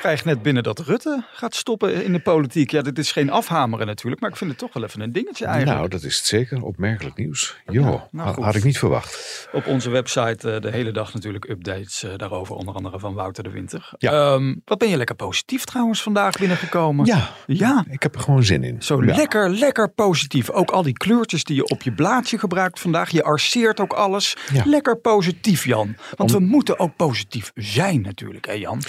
[0.00, 2.70] krijg net binnen dat Rutte gaat stoppen in de politiek.
[2.70, 5.44] Ja, dit is geen afhameren natuurlijk, maar ik vind het toch wel even een dingetje
[5.44, 5.76] eigenlijk.
[5.78, 6.62] Nou, dat is het zeker.
[6.62, 7.56] Opmerkelijk nieuws.
[7.70, 9.48] Jo, Ja, nou had ik niet verwacht.
[9.52, 13.42] Op onze website eh, de hele dag natuurlijk updates eh, daarover, onder andere van Wouter
[13.42, 13.90] de Winter.
[13.98, 14.12] Ja.
[14.12, 17.06] Ehm, wat ben je lekker positief trouwens vandaag binnengekomen?
[17.06, 18.82] Ja, Ja, ik heb er gewoon zin in.
[18.82, 19.14] zo Ja.
[19.16, 20.50] lekker, lekker positief.
[20.50, 23.10] Ook al die kleurtjes die je op je blaadje gebruikt vandaag.
[23.10, 24.36] Je arceert ook alles.
[24.52, 24.62] Ja.
[24.66, 25.96] Lekker positief, Jan.
[26.16, 28.82] Want we moeten ook positief zijn natuurlijk, hè Jan?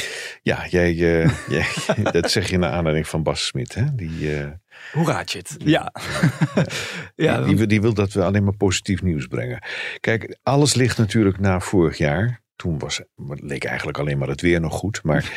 [0.43, 0.93] Ja, jij,
[2.11, 3.73] dat zeg je naar aanleiding van Bas Smit.
[3.75, 3.95] Hè?
[3.95, 4.47] Die, eh,
[4.91, 5.55] Hoe raad je het?
[5.75, 5.93] Ja.
[7.15, 9.63] ja, die, wil- die wil dat we alleen maar positief nieuws brengen.
[9.99, 12.41] Kijk, alles ligt natuurlijk na vorig jaar.
[12.61, 14.99] Toen was, leek eigenlijk alleen maar het weer nog goed.
[15.03, 15.31] Maar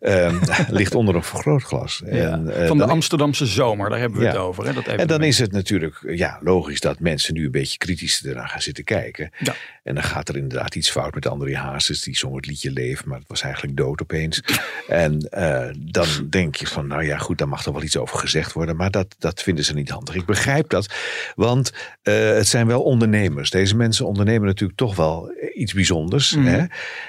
[0.00, 0.38] ehm,
[0.78, 2.02] ligt onder een vergrootglas.
[2.04, 4.30] Ja, En, eh, van de Amsterdamse zomer, daar hebben we Ja.
[4.30, 4.66] het over.
[4.66, 8.24] Hè, dat En dan is het natuurlijk ja, logisch dat mensen nu een beetje kritisch
[8.24, 9.30] eraan gaan zitten kijken.
[9.38, 9.54] Ja.
[9.82, 12.02] En dan gaat er inderdaad iets fout met André Hazes.
[12.02, 14.42] Die zong het liedje Leven, maar het was eigenlijk dood opeens.
[14.88, 18.18] en eh, dan denk je van, nou ja goed, daar mag er wel iets over
[18.18, 18.76] gezegd worden.
[18.76, 20.14] Maar dat, dat vinden ze niet handig.
[20.14, 20.94] Ik begrijp dat,
[21.34, 21.72] want
[22.02, 23.50] eh, het zijn wel ondernemers.
[23.50, 26.36] Deze mensen ondernemen natuurlijk toch wel iets bijzonders.
[26.36, 26.46] Mhm.
[26.46, 26.64] Hè?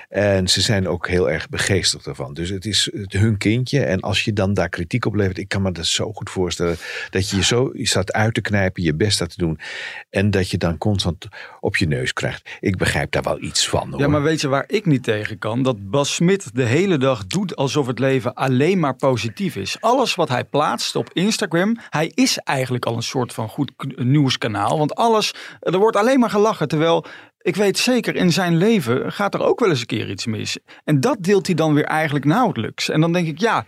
[0.09, 2.34] En ze zijn ook heel erg begeesterd ervan.
[2.34, 3.84] Dus het is het, hun kindje.
[3.84, 6.78] En als je dan daar kritiek op levert, ik kan me dat zo goed voorstellen.
[7.09, 9.59] Dat je je zo staat uit te knijpen, je best staat te doen.
[10.09, 11.28] En dat je dan constant
[11.59, 12.50] op je neus krijgt.
[12.59, 13.90] Ik begrijp daar wel iets van.
[13.92, 14.00] Hoor.
[14.00, 15.64] Ja, maar weet je waar ik niet tegen kan?
[15.64, 19.78] Dat Bas Smit de hele dag doet alsof het leven alleen maar positief is.
[19.80, 24.78] Alles wat hij plaatst op Instagram, hij is eigenlijk al een soort van goed nieuwskanaal.
[24.78, 26.68] Want alles, er wordt alleen maar gelachen.
[26.68, 27.06] Terwijl
[27.42, 30.57] ik weet zeker, in zijn leven gaat er ook wel eens een keer iets mis.
[30.84, 32.90] En dat deelt hij dan weer eigenlijk nauwelijks.
[32.90, 33.66] En dan denk ik, ja.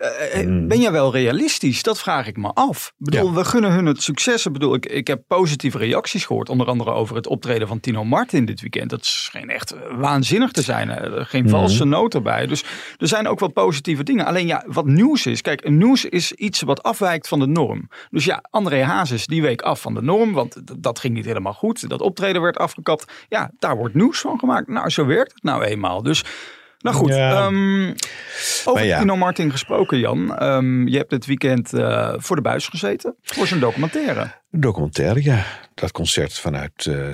[0.00, 0.68] Eh, Mm.
[0.68, 1.82] Ben jij wel realistisch?
[1.82, 2.86] Dat vraag ik me af.
[2.98, 3.32] Ik bedoel, Ja.
[3.34, 4.46] we gunnen hun het succes.
[4.46, 6.48] Ik bedoel, ik, ik heb positieve reacties gehoord.
[6.48, 8.90] Onder andere over het optreden van Tino Martin dit weekend.
[8.90, 10.88] Dat scheen echt eh, waanzinnig te zijn.
[11.26, 11.50] Geen Mhm.
[11.52, 12.46] valse noot erbij.
[12.46, 12.64] Dus
[12.98, 14.26] er zijn ook wel positieve dingen.
[14.26, 15.40] Alleen ja, wat nieuws is.
[15.40, 17.88] Kijk, een nieuws is iets wat afwijkt van de norm.
[18.10, 20.32] Dus ja, André Hazes die week af van de norm.
[20.32, 21.88] Want dat ging niet helemaal goed.
[21.88, 23.12] Dat optreden werd afgekapt.
[23.28, 24.68] Ja, daar wordt nieuws van gemaakt.
[24.68, 26.02] Nou, zo werkt het nou eenmaal.
[26.02, 26.24] Dus...
[26.80, 27.30] Nou goed, Ja.
[27.46, 27.92] ehm,
[28.64, 28.98] over ja.
[28.98, 30.36] Tino Martin gesproken, Jan.
[30.38, 34.20] Ehm, je hebt dit weekend eh, voor de buis gezeten voor zijn documentaire.
[34.50, 35.44] Een documentaire, ja.
[35.80, 37.08] Dat concert vanuit eh,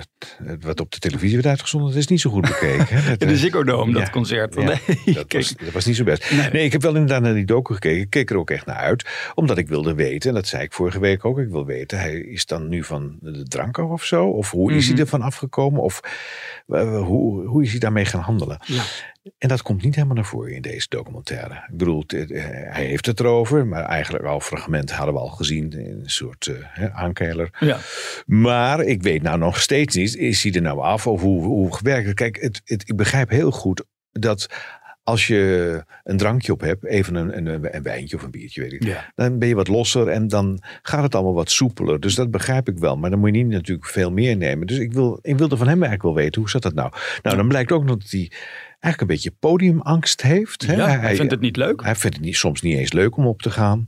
[0.60, 2.86] wat op de televisie werd uitgezonden, dat is niet zo goed bekeken.
[2.96, 3.02] hè.
[3.10, 4.10] Dat, In de eh, Ziggo Dome, dat ja.
[4.10, 4.54] concert.
[4.54, 4.78] Ja, Nee,
[5.14, 6.30] dat, was, dat was niet zo best.
[6.30, 6.50] Nee.
[6.50, 6.64] Nee.
[6.64, 8.00] ik heb wel inderdaad naar die docu gekeken.
[8.00, 9.08] Ik keek er ook echt naar uit.
[9.34, 11.38] Omdat ik wilde weten, en dat zei ik vorige week ook.
[11.38, 14.26] Ik wil weten, hij is dan nu van de drank af of zo?
[14.26, 14.92] Of hoe is Mhm.
[14.94, 15.82] hij ervan afgekomen?
[15.82, 16.00] Of
[16.68, 18.58] eh, hoe, hoe is hij daarmee gaan handelen?
[18.64, 18.82] Ja.
[19.38, 21.54] En dat komt niet helemaal naar voren in deze documentaire.
[21.54, 23.66] Ik bedoel, hij heeft het erover.
[23.66, 25.72] Maar eigenlijk al fragmenten hadden we al gezien.
[25.72, 26.50] In een soort
[26.92, 27.48] aankeiler.
[27.60, 27.78] Ja.
[28.26, 31.76] Maar ik weet nou nog steeds niet, is hij er nou af of hoe, hoe
[31.76, 32.14] gewerkt het?
[32.14, 34.48] Kijk, het, het, ik begrijp heel goed dat
[35.02, 38.72] als je een drankje op hebt, even een, een, een wijntje of een biertje, weet
[38.72, 39.12] ik, Ja.
[39.14, 42.00] dan ben je wat losser en dan gaat het allemaal wat soepeler.
[42.00, 42.96] Dus dat begrijp ik wel.
[42.96, 44.66] Maar dan moet je niet natuurlijk veel meer nemen.
[44.66, 46.92] Dus ik, wil, ik wilde van hem eigenlijk wel weten, hoe zat dat nou?
[47.22, 48.30] Nou, dan blijkt ook nog dat hij
[48.68, 50.66] eigenlijk een beetje podiumangst heeft.
[50.66, 50.74] Hè?
[50.74, 51.82] Ja, hij vindt het niet leuk.
[51.82, 53.86] Hij vindt het niet, soms niet eens leuk om op te gaan.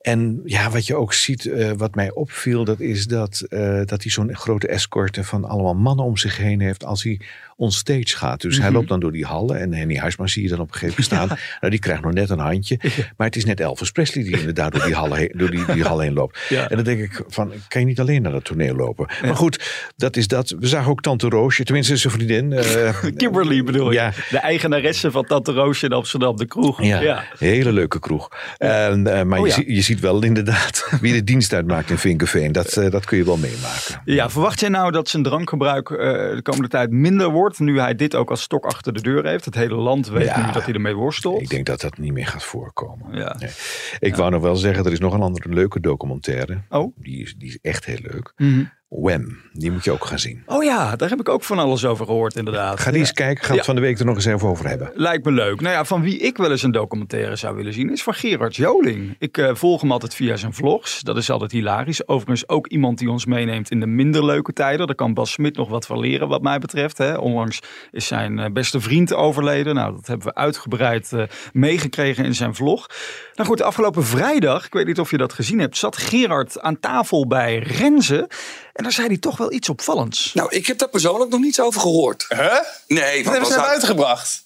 [0.00, 4.02] En ja, wat je ook ziet, eh, wat mij opviel, dat is dat, eh, dat
[4.02, 6.84] hij zo'n grote escorte van allemaal mannen om zich heen heeft.
[6.84, 7.20] Als hij
[7.60, 8.40] onstage gaat.
[8.40, 8.74] Dus hij Mhm.
[8.74, 11.28] loopt dan door die hallen en Henny Huisman zie je dan op een gegeven moment
[11.28, 11.38] staan.
[11.60, 12.78] Nou, die krijgt nog net een handje.
[13.16, 15.82] Maar het is net Elvis Presley die inderdaad door die hal heen, door die, die
[15.82, 16.38] hal heen loopt.
[16.48, 16.68] Ja.
[16.68, 19.06] En dan denk ik van, kan je niet alleen naar dat toneel lopen?
[19.22, 20.54] Maar goed, dat is dat.
[20.58, 22.52] We zagen ook Tante Roosje, tenminste zijn vriendin.
[22.52, 24.08] eh, Kimberly bedoel je?
[24.30, 26.82] De eigenaresse van Tante Roosje in Amsterdam, de kroeg.
[26.82, 28.28] Ja, hele leuke kroeg.
[28.58, 32.52] Eh, maar Oh, je, je ziet wel inderdaad wie de dienst uitmaakt in Vinkenveen.
[32.52, 34.00] Dat, eh, dat kun je wel meemaken.
[34.04, 38.14] Ja, verwacht jij nou dat zijn drankgebruik de komende tijd minder wordt, nu hij dit
[38.14, 39.44] ook als stok achter de deur heeft?
[39.44, 40.46] Het hele land weet Ja.
[40.46, 41.40] nu dat hij ermee worstelt.
[41.40, 43.16] Ik denk dat dat niet meer gaat voorkomen.
[43.16, 43.36] Ja.
[43.38, 43.50] Nee.
[43.98, 46.60] Ik wou nog wel zeggen, er is nog een andere leuke documentaire.
[46.68, 46.96] Oh.
[46.96, 48.32] Die is, die is echt heel leuk.
[48.36, 48.64] Mhm.
[48.90, 50.42] Wham, die moet je ook gaan zien.
[50.46, 52.80] Oh ja, daar heb ik ook van alles over gehoord inderdaad.
[52.80, 54.68] Ga die eens kijken, gaan we het van de week er nog eens even over
[54.68, 54.90] hebben.
[54.94, 55.60] Lijkt me leuk.
[55.60, 58.56] Nou ja, van wie ik wel eens een documentaire zou willen zien is van Gerard
[58.56, 59.16] Joling.
[59.18, 61.00] Ik uh, volg hem altijd via zijn vlogs.
[61.00, 62.08] Dat is altijd hilarisch.
[62.08, 64.86] Overigens ook iemand die ons meeneemt in de minder leuke tijden.
[64.86, 66.98] Daar kan Bas Smit nog wat van leren wat mij betreft.
[66.98, 67.16] Hè.
[67.16, 67.60] Onlangs
[67.90, 69.74] is zijn uh, beste vriend overleden.
[69.74, 71.22] Nou, dat hebben we uitgebreid uh,
[71.52, 72.86] meegekregen in zijn vlog.
[73.34, 76.80] Nou goed, afgelopen vrijdag, ik weet niet of je dat gezien hebt, zat Gerard aan
[76.80, 78.28] tafel bij Renze.
[78.72, 80.30] En daar zei hij toch wel iets opvallends.
[80.34, 82.26] Nou, ik heb daar persoonlijk nog niets over gehoord.
[82.28, 82.54] Huh?
[82.86, 84.44] Nee, Wat hebben ze uitgebracht?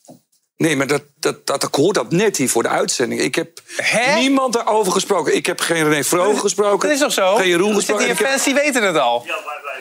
[0.64, 3.20] Nee, maar dat, dat, dat, ik hoor dat net hier voor de uitzending.
[3.20, 4.18] Ik heb Hè?
[4.18, 5.36] niemand daarover gesproken.
[5.36, 6.88] Ik heb geen René Vroger gesproken.
[6.88, 7.34] Dat is toch zo?
[7.36, 8.06] Geen Jeroen gesproken.
[8.06, 9.26] heb- fans die weten het al.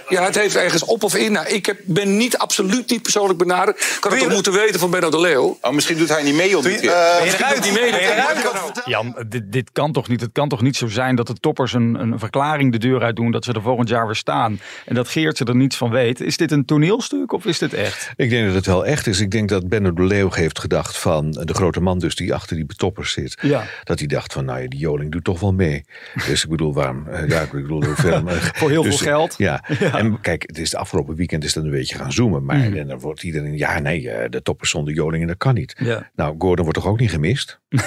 [0.09, 1.31] ja, het heeft ergens op of in.
[1.31, 3.77] Nou, ik heb, ben niet, absoluut niet persoonlijk benaderd.
[3.79, 5.57] Ik had het je- toch moeten weten van Benno de Leeuw.
[5.61, 6.89] Oh, misschien doet hij niet mee op dit keer.
[7.19, 7.63] Ben je eruit?
[7.63, 8.41] mee, Ben je dat eruit?
[8.41, 8.71] kan ook.
[8.85, 10.21] Jan, dit, dit kan toch niet?
[10.21, 13.15] Het kan toch niet zo zijn dat de toppers een, een verklaring de deur uit
[13.15, 16.21] doen dat ze er volgend jaar weer staan en dat Geertje er niets van weet.
[16.21, 18.09] Is dit een toneelstuk of is dit echt?
[18.15, 19.19] Ik denk dat het wel echt is.
[19.19, 22.55] Ik denk dat Benno de Leeuw heeft gedacht van de grote man dus die achter
[22.55, 23.37] die betoppers zit.
[23.41, 23.63] Ja.
[23.83, 25.85] Dat hij dacht van nou ja, die Joling doet toch wel mee.
[26.27, 27.07] Dus ik bedoel, waarom?
[27.07, 29.35] eh, Ja, ik bedoel, hoeveel, eh, Voor heel dus, veel geld.
[29.47, 29.63] Ja.
[29.69, 32.45] en kijk, het is de afgelopen weekend is dat een beetje gaan zoomen.
[32.45, 32.77] Maar Mhm.
[32.77, 35.75] en dan wordt iedereen, ja nee, eh, de toppers zonder Joling, dat kan niet.
[35.77, 36.09] Ja.
[36.15, 37.59] Nou, Gordon wordt toch ook niet gemist?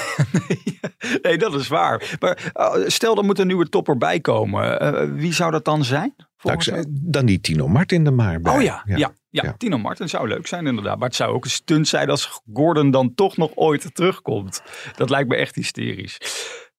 [1.23, 2.17] Nee, dat is waar.
[2.21, 2.39] Maar
[2.87, 4.83] stel, er moet een nieuwe topper bij komen.
[4.83, 6.15] Uh, wie zou dat dan zijn?
[6.43, 8.55] Nou, dan die Tino Martin er maar bij.
[8.57, 8.97] Oh ja, ja.
[8.97, 9.13] ja.
[9.43, 9.55] Ja.
[9.59, 10.99] Tino Martin zou leuk zijn inderdaad.
[10.99, 14.63] Maar het zou ook een stunt zijn als Gordon dan toch nog ooit terugkomt.
[14.97, 16.19] Dat lijkt me echt hysterisch.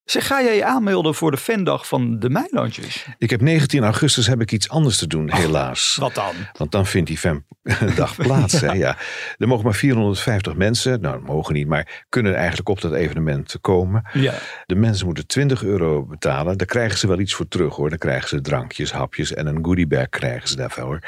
[0.08, 3.06] Zeg, ga jij je aanmelden voor de fandag van de Meilandjes?
[3.18, 5.98] Ik heb 19 augustus heb ik iets anders te doen, helaas.
[6.00, 6.34] Wat dan?
[6.58, 8.62] Want dan vindt die fandag plaats.
[8.62, 8.98] hè, ja.
[9.38, 13.56] Er mogen maar 450 mensen, nou dat mogen niet, maar kunnen eigenlijk op dat evenement
[13.62, 14.04] komen.
[14.14, 14.34] Ja.
[14.66, 16.58] De mensen moeten 20 euro betalen.
[16.58, 17.90] Daar krijgen ze wel iets voor terug hoor.
[17.90, 21.00] Dan krijgen ze drankjes, hapjes en een goodiebag krijgen ze daarvoor.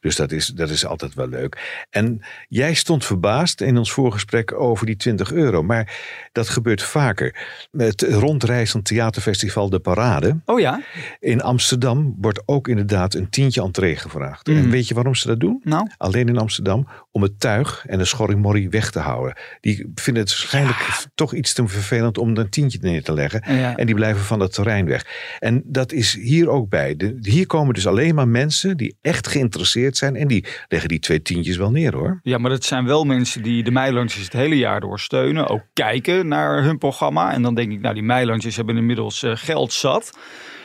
[0.00, 1.84] Dus dat is, dat is altijd wel leuk.
[1.90, 5.62] En jij stond verbaasd in ons voorgesprek over die 20 euro.
[5.62, 5.96] Maar
[6.32, 7.36] dat gebeurt vaker.
[7.70, 8.02] Het
[8.46, 10.80] rondreizend theaterfestival De Parade Oh ja?
[11.20, 14.48] in Amsterdam wordt ook inderdaad een tientje entree gevraagd.
[14.48, 15.60] En weet je waarom ze dat doen?
[15.64, 15.88] Nou?
[15.96, 19.36] Alleen in Amsterdam om het tuig en de schorrimorrie weg te houden.
[19.60, 23.42] Die vinden het waarschijnlijk toch iets te vervelend om een tientje neer te leggen.
[23.56, 23.76] Ja.
[23.76, 25.06] En die blijven van het terrein weg.
[25.38, 26.96] En dat is hier ook bij.
[26.96, 30.16] De, hier komen dus alleen maar mensen die echt geïnteresseerd zijn.
[30.16, 32.20] En die leggen die twee tientjes wel neer hoor.
[32.22, 35.48] Ja, maar dat zijn wel mensen die de Meilandjes het hele jaar door steunen.
[35.48, 37.32] Ook kijken naar hun programma.
[37.32, 40.18] En dan denk ik, nou die Meilandjes hebben inmiddels uh, geld zat.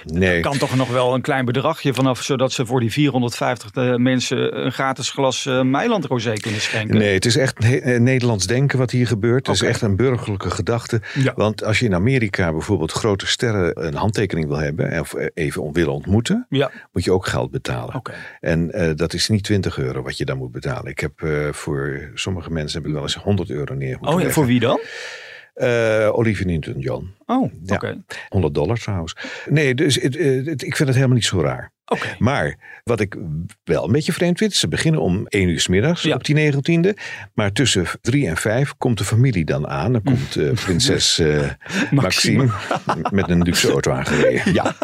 [0.05, 0.39] Nee.
[0.39, 4.71] kan toch nog wel een klein bedragje vanaf, zodat ze voor die 450 mensen een
[4.71, 6.97] gratis glas uh, Meiland Rosé kunnen schenken.
[6.97, 9.47] Nee, het is echt he- Nederlands denken wat hier gebeurt.
[9.47, 9.65] Het Oké.
[9.65, 11.01] is echt een burgerlijke gedachte.
[11.13, 11.33] Ja.
[11.35, 15.93] Want als je in Amerika bijvoorbeeld grote sterren een handtekening wil hebben, of even willen
[15.93, 18.01] ontmoeten, Ja, moet je ook geld betalen.
[18.39, 20.91] En uh, dat is niet 20 euro wat je dan moet betalen.
[20.91, 24.13] Ik heb uh, voor sommige mensen heb ik wel eens 100 euro neer moeten Oh
[24.13, 24.33] ja, leggen.
[24.33, 24.79] voor wie dan?
[25.55, 27.13] Uh, Olivia Newton-John.
[27.25, 27.51] Oh, oké.
[27.65, 27.75] Ja.
[27.75, 28.01] Okay.
[28.29, 29.15] 100 dollar trouwens.
[29.49, 31.71] Nee, dus het, het, ik vind het helemaal niet zo raar.
[31.91, 32.15] Okay.
[32.19, 33.15] Maar wat ik
[33.63, 36.15] wel een beetje vreemd vind, ze beginnen om 1 uur s middags Ja.
[36.15, 36.93] op die 19e.
[37.33, 39.91] Maar tussen 3 en 5 komt de familie dan aan.
[39.91, 41.49] Dan komt uh, prinses uh,
[41.91, 42.45] Maxime.
[42.45, 44.53] Maxime met een luxe auto aangereden.
[44.53, 44.75] Ja.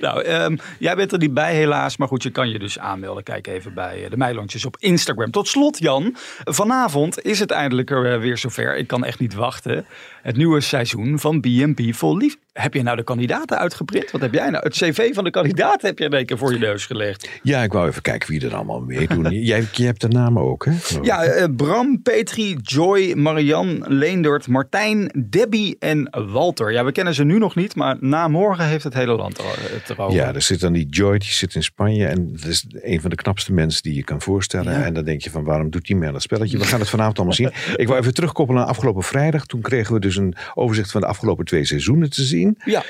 [0.00, 3.22] Nou, um, jij bent er niet bij helaas, maar goed, je kan je dus aanmelden.
[3.22, 5.30] Kijk even bij de Meilandjes op Instagram.
[5.30, 8.76] Tot slot Jan, vanavond is het eindelijk er weer zover.
[8.76, 9.86] Ik kan echt niet wachten.
[10.22, 12.36] Het nieuwe seizoen van B&B Vol Lief.
[12.54, 14.10] Heb je nou de kandidaten uitgeprint?
[14.10, 14.64] Wat heb jij nou?
[14.64, 17.30] Het cv van de kandidaten heb je in één keer voor je neus gelegd.
[17.42, 19.30] Ja, ik wou even kijken wie er allemaal meedoen.
[19.44, 20.72] jij, je hebt de namen ook, hè?
[21.02, 26.72] Ja, uh, Bram, Petri, Joy, Marian, Leendert, Martijn, Debbie en Walter.
[26.72, 29.90] Ja, we kennen ze nu nog niet, maar na morgen heeft het hele land het
[29.90, 30.16] erover.
[30.16, 32.06] Ja, er zit dan die Joy, die zit in Spanje.
[32.06, 34.72] En dat is een van de knapste mensen die je kan voorstellen.
[34.72, 34.84] Ja.
[34.84, 36.58] En dan denk je van, waarom doet die mee aan dat spelletje?
[36.58, 37.52] We gaan het vanavond allemaal zien.
[37.82, 39.46] Ik wou even terugkoppelen naar afgelopen vrijdag.
[39.46, 42.42] Toen kregen we dus een overzicht van de afgelopen twee seizoenen te zien.
[42.64, 42.82] Ja.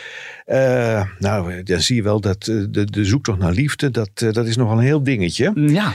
[0.46, 4.32] Uh, nou, dan zie je wel dat uh, de, de zoektocht naar liefde, dat, uh,
[4.32, 5.52] dat is nogal een heel dingetje.
[5.54, 5.92] Ja.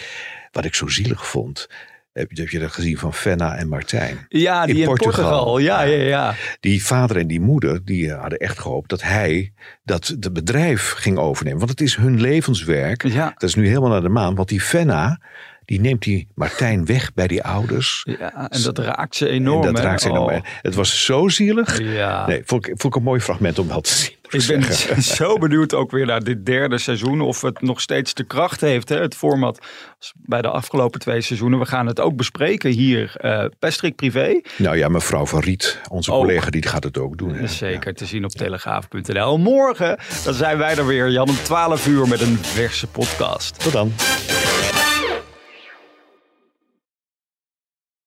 [0.52, 1.68] Wat ik zo zielig vond.
[2.14, 4.26] Heb je, heb je dat gezien van Fenna en Martijn?
[4.30, 5.14] Ja, die in, in Portugal.
[5.14, 5.58] Portugal.
[5.58, 6.36] Ja, ja, ja.
[6.60, 11.18] Die vader en die moeder, die hadden echt gehoopt dat hij dat het bedrijf ging
[11.18, 11.60] overnemen.
[11.60, 13.04] Want het is hun levenswerk.
[13.08, 13.34] Ja.
[13.38, 14.36] Dat is nu helemaal naar de maan.
[14.36, 15.22] Want die Fenna,
[15.70, 18.06] die neemt die Martijn weg bij die ouders.
[18.20, 19.68] Ja, en dat raakt ze enorm.
[19.68, 20.36] En dat raakt ze enorm.
[20.36, 20.42] Oh.
[20.62, 21.80] Het was zo zielig.
[21.82, 22.28] Ja.
[22.28, 24.18] Nee, vond ik, vond ik een mooi fragment om wel te zien.
[24.30, 24.64] Ik ben
[25.04, 27.22] zo benieuwd ook weer naar dit derde seizoen.
[27.22, 29.66] Of het nog steeds de kracht heeft, hè, het format.
[30.16, 31.60] bij de afgelopen twee seizoenen.
[31.60, 33.12] We gaan het ook bespreken hier.
[33.16, 34.42] eh Pestrik Privé.
[34.58, 36.20] Nou ja, mevrouw Van Riet, onze Ook.
[36.20, 37.34] collega, die gaat het ook doen.
[37.34, 37.48] hè.
[37.48, 39.38] Zeker te zien op telegraaf.nl.
[39.38, 43.60] Morgen dan zijn wij er weer, Jan, om 12 uur met een verse podcast.
[43.64, 43.92] Tot dan.